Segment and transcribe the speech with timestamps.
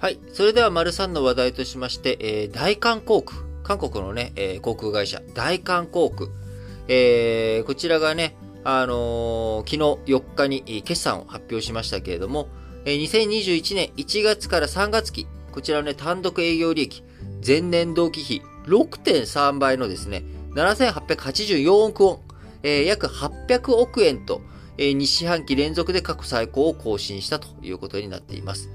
[0.00, 0.18] はい。
[0.32, 3.42] それでは、丸三の話題としまして、えー、大韓航空。
[3.62, 6.30] 韓国のね、えー航空会社、大韓航空。
[6.88, 8.34] えー、こちらがね、
[8.64, 9.72] あのー昨
[10.06, 12.48] 日4日に決算を発表しましたけれども、
[12.86, 17.04] えー2021年1月から3月期、こちらのね、単独営業利益、
[17.46, 22.18] 前年同期比6.3倍のですね、7884億ウォン、
[22.62, 24.40] えー約800億円と、
[24.78, 28.70] えー2四半期連続で過去最高を更新したということになっています。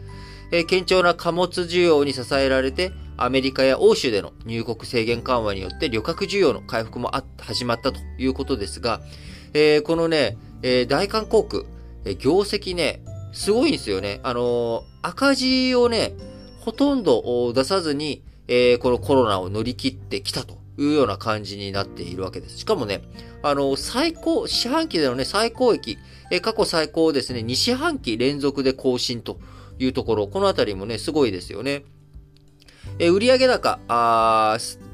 [0.52, 9.02] え堅調な貨物需要に支えられて、アメリカや欧州での入国制限緩和によって旅客需要の回復もあ始まったということですが、
[9.54, 11.64] えーこのね、えー大韓航空、
[12.06, 14.20] え業績ね、すごいんですよね。
[14.24, 16.14] あの赤字をね、
[16.60, 22.60] ほとんど出さずに、えこのコロナを乗り切ってきたというような感じになっているわけです。
[22.60, 23.02] しかもね、
[23.44, 25.98] あの最高、四半期でのね、最高益、
[26.32, 29.40] え過去最高をですね、2四半期連続で更新と
[29.80, 31.84] いうところ、このあたりもね、すごいですよね。
[33.00, 33.80] えー売上高、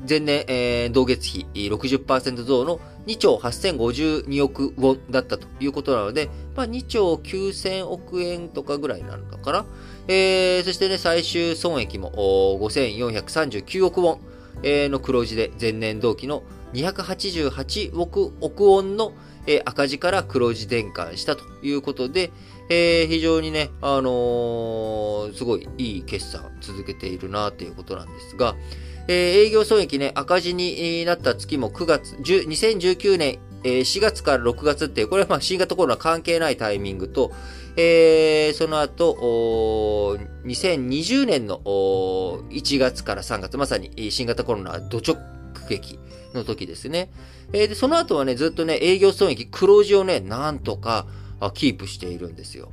[0.08, 9.66] 前年、えー同月比60%増の2兆8052億ウォンだったということなので、まあ、2兆9000億円とかぐらいなのかな。
[10.08, 12.12] えーそしてね、最終損益も
[12.62, 14.20] 5439億ウォン、
[14.64, 16.44] の黒字で前年同期の
[16.74, 19.14] 288億億ウォンの、
[19.48, 22.32] えー赤字から黒字転換したということで、
[22.70, 28.56] えー非常にね、あのーすごいいい決算続けているなということなんですが、
[29.08, 29.16] えー
[29.48, 37.32] 営業損益ね、赤字になった月も9月、10 2019年、え4月から6月っていう、これはまあ新型コロナ関係ないタイミングと、
[37.78, 41.60] えーその後、お2020年の
[42.50, 45.31] 1月から3月、まさに新型コロナ土直
[45.72, 46.00] 撃
[46.34, 47.10] の時ですね。
[47.54, 51.08] えーで、その後はね、ずっとね、営業損益、黒字をね、なんとか
[51.54, 52.72] キープしているんですよ。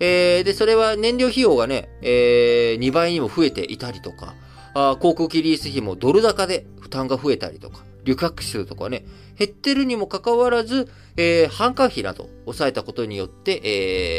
[0.00, 4.34] えーで、それは燃料費用がね、えー2倍にも増えていたりとか、
[4.74, 9.04] あ航空機リース費もドル高で負担が増えたりとか、旅客数とかね、
[9.38, 13.60] 減ってるにもかかわらず、えー販管費など抑えたことによって、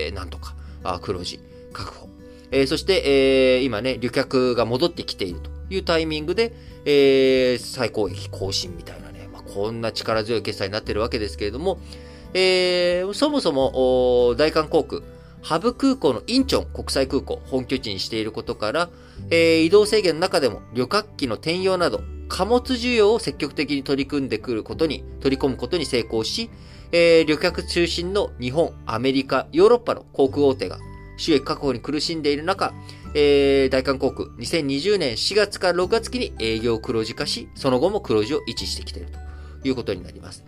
[0.07, 1.39] えーなんとか、あ黒字
[1.73, 2.09] 確保。
[2.51, 6.53] えーそして、えー今ね、旅客が戻ってきているというタイミングで、
[6.85, 11.79] えー最高益更新みたいなね、まあ、こんな力強い決済になってるわけですけれども、
[12.33, 15.01] えーそもそも、大韓航空、
[15.41, 18.89] ハブ空港のインチョン国際空港、本拠地にしていることから、
[19.29, 26.49] えー移動制限の中でも旅客機の転用など、貨物需要を積極的に取り組んでくることに、取り込むことに成功し、
[26.91, 30.77] えー旅客中心の日本、アメリカ、ヨーロッパの航空大手が
[31.17, 32.73] 収益確保に苦しんでいる中、
[33.15, 39.09] えー大韓航空、2020年4月から6月期に営業黒字化し、その後も黒字を維持してきている
[39.61, 40.43] ということになります。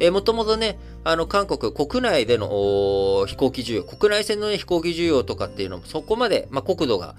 [0.00, 0.78] えー、もともとね、
[1.10, 7.14] あの、韓国国内での飛行機需要、国内線の、ね、飛行機需要とかっていうのもそこまで、まあ、国土が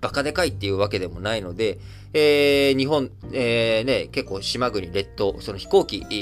[0.00, 1.78] バカでかいっていうわけでもないので、
[2.14, 6.14] えー日本、えーね、結構島国、列島、その飛行機、え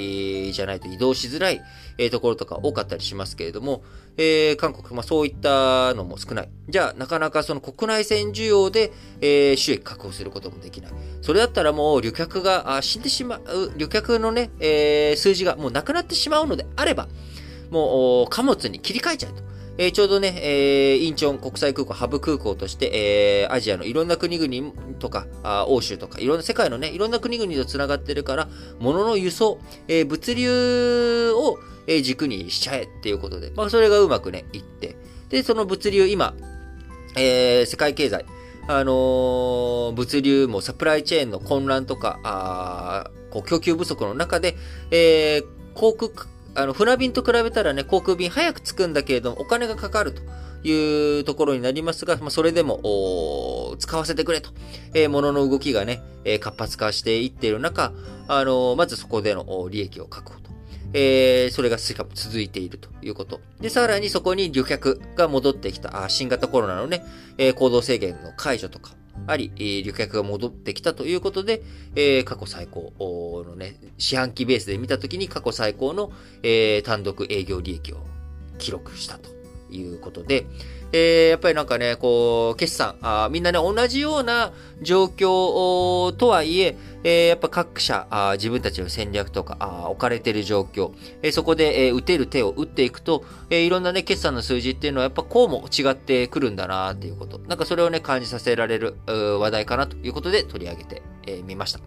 [0.48, 1.60] ーじゃないと移動しづらい、
[1.98, 3.84] えーところとか多かったりしますけれども、
[4.16, 6.48] えー韓国、まあ、そういったのも少ない。
[6.68, 10.92] じゃあ、なかなかその国内線需要で、えー収益確保することもできない。
[11.22, 17.03] それだったらもう旅客があ死んでしまう、旅客のね、えー数字がもうなくなってしまうのであれば、
[17.70, 19.42] もう貨物に切り替えちゃうと。
[19.76, 22.90] えーちょうどね、えーインチョン国際空港、ハブ空港として、
[23.42, 28.48] えーアジアのいろんな国々とか、あ欧州とか、いろんな世界のね、いろんな国々と繋がってるから、
[28.78, 34.96] 物の輸送、えー物流を、えー軸にしちゃえっていうことで、まあ、それがうまくね、いって。
[35.28, 36.34] で、その物流、今、
[37.16, 38.26] えー世界経済、
[38.68, 44.56] あのー物流もサプライチェーンの混乱とか、あこう供給不足の中で、
[44.92, 45.44] えー
[45.74, 46.12] 航空、
[46.54, 50.22] あの、船便と比べたらね、航空便早く着くんだけれども、お金がかかると
[50.66, 54.50] いうところになりますが、まあ、それでも、使わせてくれと、
[54.94, 57.92] えー物の動きがね、えー活発化していっている中、
[58.28, 60.50] あのーまずそこでの利益を確保と。
[60.92, 63.40] えーそれがしかも続いているということ。
[63.60, 67.04] で、さらにそこに旅客が戻ってきた、あ新型コロナのね、
[67.36, 68.92] えー行動制限の解除とか
[69.26, 71.62] あり、えー旅客が戻ってきたということで、
[71.96, 76.12] えー過去最高のね、四半期ベースで見たときに過去最高の、
[76.42, 77.98] えー単独営業利益を
[78.58, 79.43] 記録したと。
[79.74, 80.46] いうことで、
[80.92, 90.92] えーやっぱりなんかね、こう、決算、あみんなね、同じような状況とはいえ、えーやっぱ各社あ自分たちの戦略とかあ置かれてる状況、
[91.22, 97.38] えーそこで、えー打てる手を打っていくと、えーいろんなね、決算の数字っていうのはやっぱこうも違ってくるんだなっていうこと。
[97.40, 101.80] なんかそれをね、感じさせられる話題かなということで取り上げてみ、えーました。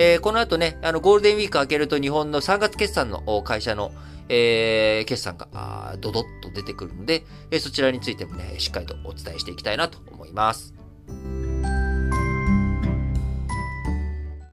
[0.00, 3.90] えーこの後ね、あの、ゴールデンウィーク明けると日本の3月決算の会社の、
[4.28, 10.77] えー決算が、ドドッと出てくるので、えーそちらについてもね、しっかりとお伝えしていきたいなと思います。